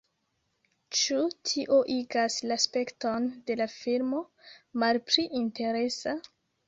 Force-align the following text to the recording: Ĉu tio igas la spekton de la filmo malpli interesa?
Ĉu 0.99 1.17
tio 1.49 1.75
igas 1.95 2.37
la 2.51 2.57
spekton 2.65 3.29
de 3.51 3.59
la 3.63 3.67
filmo 3.75 4.23
malpli 4.85 5.27
interesa? 5.43 6.17